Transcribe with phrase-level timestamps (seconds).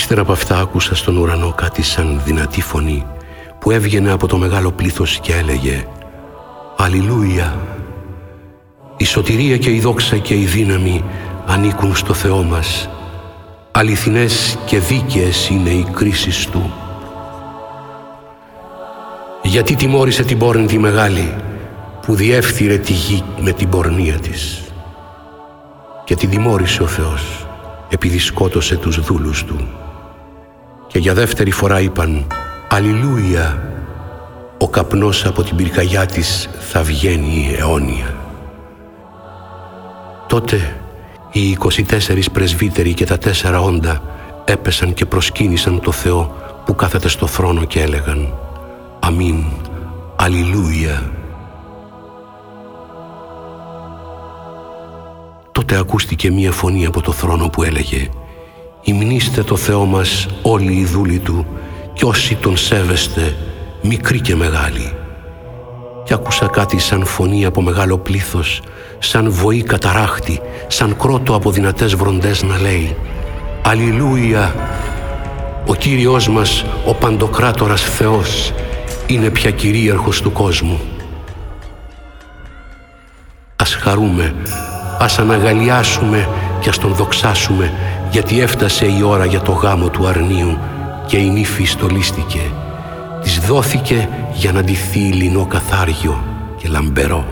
[0.00, 3.06] Ύστερα από αυτά άκουσα στον ουρανό κάτι σαν δυνατή φωνή
[3.58, 5.86] που έβγαινε από το μεγάλο πλήθος και έλεγε
[6.76, 7.58] «Αλληλούια!
[8.96, 11.04] Η σωτηρία και η δόξα και η δύναμη
[11.46, 12.88] ανήκουν στο Θεό μας.
[13.70, 16.72] Αληθινές και δίκαιες είναι οι κρίσεις Του.
[19.42, 21.34] Γιατί τιμώρησε την πόρνη τη μεγάλη
[22.02, 24.62] που διεύθυρε τη γη με την πορνεία της.
[26.04, 27.46] Και την τιμώρησε ο Θεός
[27.88, 29.68] επειδή σκότωσε τους δούλους Του.
[30.92, 32.26] Και για δεύτερη φορά είπαν
[32.68, 33.72] «Αλληλούια!
[34.58, 38.14] Ο καπνός από την πυρκαγιά της θα βγαίνει αιώνια».
[40.26, 40.80] Τότε
[41.32, 44.02] οι 24 πρεσβύτεροι και τα τέσσερα όντα
[44.44, 48.34] έπεσαν και προσκύνησαν το Θεό που κάθεται στο θρόνο και έλεγαν
[49.00, 49.44] «Αμήν,
[50.16, 51.12] Αλληλούια».
[55.52, 58.08] Τότε ακούστηκε μία φωνή από το θρόνο που έλεγε
[58.82, 61.46] «Υμνήστε το Θεό μας όλοι οι δούλοι Του
[61.92, 63.36] και όσοι Τον σέβεστε,
[63.82, 64.94] μικροί και μεγάλοι».
[66.04, 68.62] Και άκουσα κάτι σαν φωνή από μεγάλο πλήθος
[69.02, 72.96] σαν βοή καταράχτη, σαν κρότο από δυνατές βροντές να λέει
[73.62, 74.54] «Αλληλούια!
[75.66, 78.52] Ο Κύριος μας, ο Παντοκράτορας Θεός,
[79.06, 80.80] είναι πια κυρίαρχος του κόσμου».
[83.56, 84.34] Ας χαρούμε,
[84.98, 86.28] ας αναγαλιάσουμε
[86.60, 87.72] και ας τον δοξάσουμε,
[88.10, 90.58] γιατί έφτασε η ώρα για το γάμο του αρνίου
[91.06, 92.40] και η νύφη στολίστηκε.
[93.22, 96.24] Της δόθηκε για να ντυθεί λινό καθάριο
[96.56, 97.24] και λαμπερό.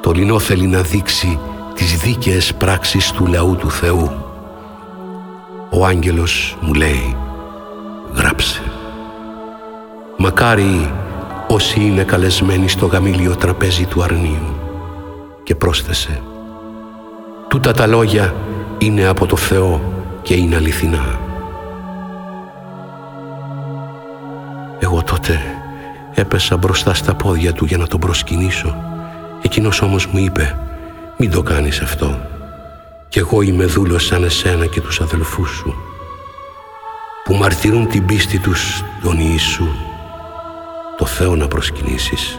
[0.00, 1.38] Το λινό θέλει να δείξει
[1.74, 4.10] τις δίκαιες πράξεις του λαού του Θεού.
[5.70, 7.16] Ο άγγελος μου λέει
[8.14, 8.62] «Γράψε».
[10.16, 10.92] Μακάρι
[11.48, 14.54] όσοι είναι καλεσμένοι στο γαμήλιο τραπέζι του αρνίου.
[15.42, 16.22] Και πρόσθεσε
[17.56, 18.34] «Τούτα τα λόγια
[18.78, 19.80] είναι από το Θεό
[20.22, 21.20] και είναι αληθινά».
[24.78, 25.40] Εγώ τότε
[26.14, 28.76] έπεσα μπροστά στα πόδια του για να τον προσκυνήσω
[29.42, 30.58] Εκείνος όμως μου είπε
[31.16, 32.18] «Μην το κάνεις αυτό.
[33.08, 35.74] Κι εγώ είμαι δούλος σαν εσένα και τους αδελφούς σου
[37.24, 39.66] που μαρτυρούν την πίστη τους τον Ιησού
[40.96, 42.38] το Θεό να προσκυνήσεις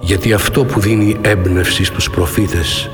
[0.00, 2.90] γιατί αυτό που δίνει έμπνευση στους προφήτες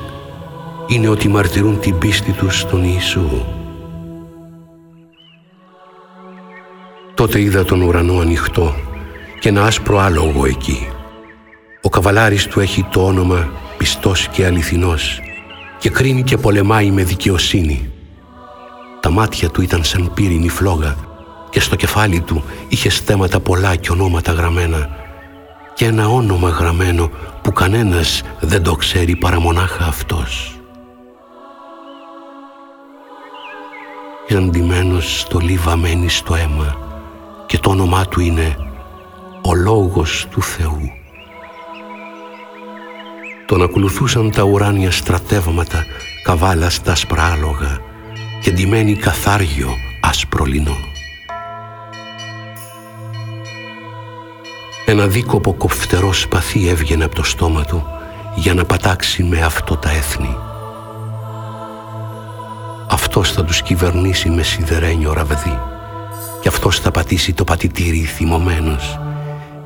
[0.87, 3.45] είναι ότι μαρτυρούν την πίστη τους στον Ιησού.
[7.13, 8.75] Τότε είδα τον ουρανό ανοιχτό
[9.39, 10.87] και ένα άσπρο άλογο εκεί
[11.87, 15.21] ο καβαλάρης του έχει το όνομα πιστός και αληθινός
[15.79, 17.91] και κρίνει και πολεμάει με δικαιοσύνη.
[18.99, 20.95] Τα μάτια του ήταν σαν πύρινη φλόγα
[21.49, 24.89] και στο κεφάλι του είχε στέματα πολλά και ονόματα γραμμένα
[25.73, 27.09] και ένα όνομα γραμμένο
[27.41, 30.56] που κανένας δεν το ξέρει παρά μονάχα αυτός.
[34.29, 36.77] Ήταν ντυμένος στο βαμμένη στο αίμα
[37.45, 38.55] και το όνομά του είναι
[39.41, 40.91] «Ο Λόγος του Θεού».
[43.45, 45.85] Τον ακολουθούσαν τα ουράνια στρατεύματα,
[46.23, 47.77] καβάλα στα σπράλογα
[48.41, 49.69] και ντυμένοι καθάριο
[50.01, 50.77] άσπρο λινό.
[54.85, 57.85] Ένα δίκοπο κοφτερό σπαθί έβγαινε από το στόμα του
[58.35, 60.46] για να πατάξει με αυτό τα έθνη.
[63.07, 65.59] Αυτός θα τους κυβερνήσει με σιδερένιο ραβδί
[66.41, 68.99] και αυτός θα πατήσει το πατητήρι θυμωμένος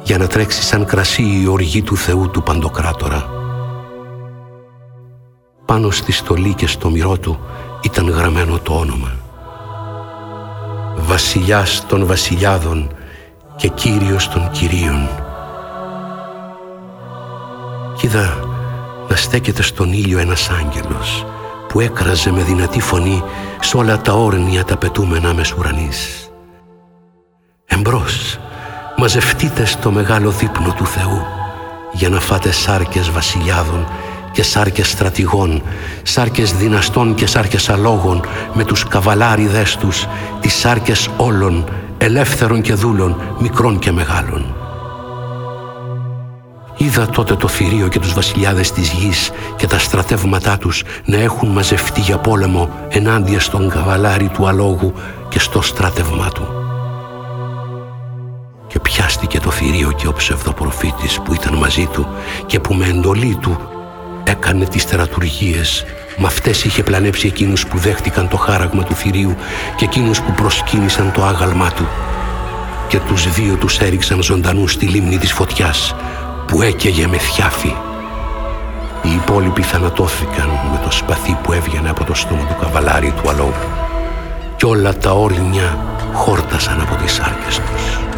[0.04, 3.30] για να τρέξει σαν κρασί η οργή του Θεού του Παντοκράτορα
[5.66, 7.40] πάνω στη στολή και στο μυρό του
[7.82, 9.12] ήταν γραμμένο το όνομα.
[10.96, 12.92] Βασιλιάς των βασιλιάδων
[13.56, 15.10] και Κύριος των Κυρίων.
[17.98, 18.40] Κι είδα
[19.10, 21.26] να στέκεται στον ήλιο ένας άγγελος
[21.72, 23.24] που έκραζε με δυνατή φωνή
[23.60, 26.30] σε όλα τα όρνια τα πετούμενα μεσουρανής.
[27.66, 28.40] Εμπρός,
[28.98, 31.26] μαζευτείτε στο μεγάλο δείπνο του Θεού
[31.92, 33.88] για να φάτε σάρκες βασιλιάδων
[34.32, 35.62] και σάρκες στρατηγών,
[36.04, 38.22] σάρκες δυναστών και σάρκες αλόγων,
[38.54, 40.08] με τους καβαλάριδες τους,
[40.40, 41.66] τις σάρκες όλων,
[41.98, 44.61] ελεύθερων και δούλων, μικρών και μεγάλων.
[46.82, 51.50] Είδα τότε το θηρίο και τους βασιλιάδες της γης και τα στρατεύματά τους να έχουν
[51.50, 54.94] μαζευτεί για πόλεμο ενάντια στον καβαλάρι του αλόγου
[55.30, 56.48] και στο στράτευμά του.
[58.68, 62.08] Και πιάστηκε το θηρίο και ο ψευδοπροφήτης που ήταν μαζί του
[62.46, 63.58] και που με εντολή του
[64.24, 65.86] έκανε τις τερατουργίες
[66.18, 69.36] με αυτές είχε πλανέψει εκείνους που δέχτηκαν το χάραγμα του θηρίου
[69.76, 71.88] και εκείνους που προσκύνησαν το άγαλμά του
[72.88, 75.96] και τους δύο τους έριξαν ζωντανούς στη λίμνη της φωτιάς
[76.52, 77.76] που έκαιγε με θιάφη.
[79.02, 83.70] Οι υπόλοιποι θανατώθηκαν με το σπαθί που έβγαινε από το στόμα του καβαλάρι του αλόγου.
[84.56, 85.78] κι όλα τα όρνια
[86.14, 88.11] χόρτασαν από τις σάρκες τους.